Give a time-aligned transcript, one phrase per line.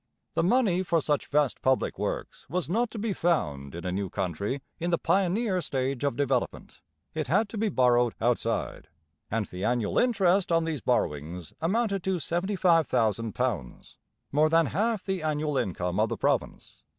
[0.33, 4.09] The money for such vast public works was not to be found in a new
[4.09, 6.81] country in the pioneer stage of development;
[7.13, 8.87] it had to be borrowed outside;
[9.29, 13.95] and the annual interest on these borrowings amounted to £75,000,
[14.31, 16.81] more than half the annual income of the province.